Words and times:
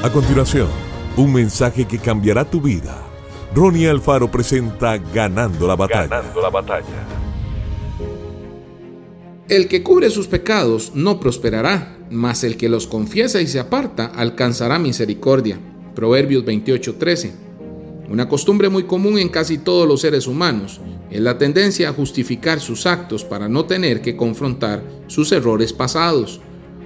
A 0.00 0.12
continuación, 0.12 0.68
un 1.16 1.32
mensaje 1.32 1.84
que 1.84 1.98
cambiará 1.98 2.48
tu 2.48 2.60
vida. 2.60 3.04
Ronnie 3.52 3.88
Alfaro 3.88 4.30
presenta 4.30 4.96
Ganando 4.96 5.66
la 5.66 5.74
batalla. 5.74 6.06
Ganando 6.06 6.40
la 6.40 6.50
batalla. 6.50 6.84
El 9.48 9.66
que 9.66 9.82
cubre 9.82 10.08
sus 10.10 10.28
pecados 10.28 10.92
no 10.94 11.18
prosperará, 11.18 11.98
mas 12.10 12.44
el 12.44 12.56
que 12.56 12.68
los 12.68 12.86
confiesa 12.86 13.40
y 13.40 13.48
se 13.48 13.58
aparta 13.58 14.06
alcanzará 14.06 14.78
misericordia. 14.78 15.58
Proverbios 15.96 16.44
28:13. 16.44 17.32
Una 18.08 18.28
costumbre 18.28 18.68
muy 18.68 18.84
común 18.84 19.18
en 19.18 19.30
casi 19.30 19.58
todos 19.58 19.88
los 19.88 20.00
seres 20.00 20.28
humanos 20.28 20.80
es 21.10 21.20
la 21.20 21.38
tendencia 21.38 21.88
a 21.88 21.92
justificar 21.92 22.60
sus 22.60 22.86
actos 22.86 23.24
para 23.24 23.48
no 23.48 23.64
tener 23.64 24.00
que 24.00 24.16
confrontar 24.16 24.84
sus 25.08 25.32
errores 25.32 25.72
pasados. 25.72 26.40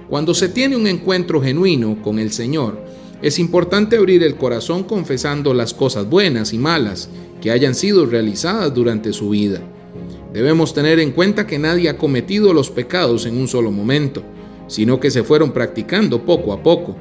Cuando 0.09 0.33
se 0.33 0.49
tiene 0.49 0.75
un 0.75 0.87
encuentro 0.87 1.41
genuino 1.41 2.01
con 2.01 2.17
el 2.17 2.31
Señor, 2.31 2.93
es 3.23 3.39
importante 3.39 3.95
abrir 3.95 4.21
el 4.21 4.35
corazón 4.35 4.83
confesando 4.83 5.53
las 5.53 5.73
cosas 5.73 6.09
buenas 6.09 6.51
y 6.51 6.57
malas 6.57 7.07
que 7.41 7.51
hayan 7.51 7.73
sido 7.73 8.05
realizadas 8.05 8.73
durante 8.73 9.13
su 9.13 9.29
vida. 9.29 9.61
Debemos 10.33 10.73
tener 10.73 10.99
en 10.99 11.13
cuenta 11.13 11.47
que 11.47 11.57
nadie 11.57 11.87
ha 11.87 11.97
cometido 11.97 12.53
los 12.53 12.69
pecados 12.69 13.25
en 13.25 13.37
un 13.37 13.47
solo 13.47 13.71
momento, 13.71 14.23
sino 14.67 14.99
que 14.99 15.09
se 15.09 15.23
fueron 15.23 15.53
practicando 15.53 16.25
poco 16.25 16.51
a 16.51 16.61
poco. 16.61 16.97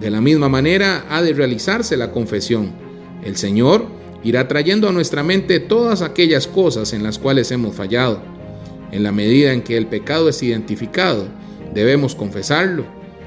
De 0.00 0.10
la 0.10 0.22
misma 0.22 0.48
manera 0.48 1.04
ha 1.10 1.20
de 1.20 1.34
realizarse 1.34 1.98
la 1.98 2.12
confesión. 2.12 2.72
El 3.22 3.36
Señor 3.36 3.84
irá 4.24 4.48
trayendo 4.48 4.88
a 4.88 4.92
nuestra 4.92 5.22
mente 5.22 5.60
todas 5.60 6.00
aquellas 6.00 6.46
cosas 6.46 6.94
en 6.94 7.02
las 7.02 7.18
cuales 7.18 7.50
hemos 7.50 7.76
fallado. 7.76 8.22
En 8.90 9.02
la 9.02 9.12
medida 9.12 9.52
en 9.52 9.60
que 9.60 9.76
el 9.76 9.86
pecado 9.86 10.30
es 10.30 10.42
identificado, 10.42 11.26
debemos 11.74 12.14
confesarlo. 12.14 12.86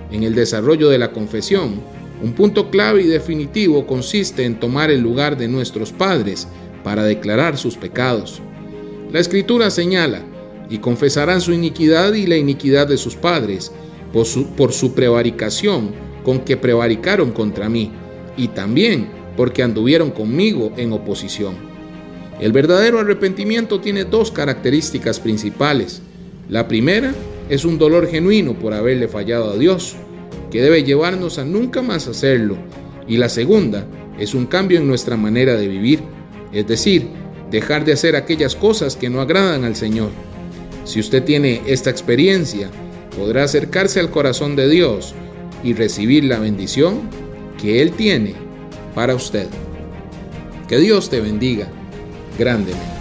En 0.09 0.23
el 0.23 0.33
desarrollo 0.33 0.89
de 0.89 0.97
la 0.97 1.11
confesión, 1.11 2.00
un 2.21 2.33
punto 2.33 2.69
clave 2.69 3.01
y 3.01 3.07
definitivo 3.07 3.87
consiste 3.87 4.45
en 4.45 4.59
tomar 4.59 4.91
el 4.91 5.01
lugar 5.01 5.37
de 5.37 5.47
nuestros 5.47 5.91
padres 5.91 6.47
para 6.83 7.03
declarar 7.03 7.57
sus 7.57 7.77
pecados. 7.77 8.41
La 9.11 9.19
escritura 9.19 9.71
señala, 9.71 10.23
y 10.69 10.77
confesarán 10.77 11.41
su 11.41 11.51
iniquidad 11.51 12.13
y 12.13 12.25
la 12.25 12.37
iniquidad 12.37 12.87
de 12.87 12.97
sus 12.97 13.15
padres, 13.15 13.71
por 14.13 14.25
su, 14.73 14.93
prevaricación 14.93 15.91
con 16.23 16.39
que 16.39 16.55
prevaricaron 16.57 17.31
contra 17.31 17.69
mí, 17.69 17.91
y 18.37 18.47
también 18.49 19.09
porque 19.35 19.63
anduvieron 19.63 20.11
conmigo 20.11 20.71
en 20.77 20.93
oposición. 20.93 21.55
El 22.39 22.53
verdadero 22.53 22.99
arrepentimiento 22.99 23.81
tiene 23.81 24.05
dos 24.05 24.31
características 24.31 25.19
principales. 25.19 26.01
La 26.49 26.67
primera 26.67 27.13
es 27.49 27.65
un 27.65 27.77
dolor 27.77 28.07
genuino 28.07 28.53
por 28.53 28.73
haberle 28.73 29.07
fallado 29.07 29.51
a 29.51 29.57
Dios, 29.57 29.95
que 30.51 30.61
debe 30.61 30.83
llevarnos 30.83 31.39
a 31.39 31.45
nunca 31.45 31.81
más 31.81 32.07
hacerlo. 32.07 32.57
Y 33.07 33.17
la 33.17 33.29
segunda 33.29 33.87
es 34.19 34.35
un 34.35 34.45
cambio 34.45 34.79
en 34.79 34.87
nuestra 34.87 35.17
manera 35.17 35.55
de 35.55 35.67
vivir, 35.67 36.01
es 36.51 36.67
decir, 36.67 37.07
dejar 37.49 37.85
de 37.85 37.93
hacer 37.93 38.15
aquellas 38.15 38.55
cosas 38.55 38.95
que 38.95 39.09
no 39.09 39.21
agradan 39.21 39.63
al 39.63 39.75
Señor. 39.75 40.11
Si 40.83 40.99
usted 40.99 41.23
tiene 41.23 41.61
esta 41.65 41.89
experiencia, 41.89 42.69
podrá 43.17 43.43
acercarse 43.43 43.99
al 43.99 44.11
corazón 44.11 44.55
de 44.55 44.69
Dios 44.69 45.13
y 45.63 45.73
recibir 45.73 46.25
la 46.25 46.39
bendición 46.39 47.01
que 47.59 47.81
Él 47.81 47.91
tiene 47.91 48.33
para 48.95 49.15
usted. 49.15 49.47
Que 50.67 50.77
Dios 50.77 51.09
te 51.09 51.21
bendiga 51.21 51.67
grandemente. 52.37 53.00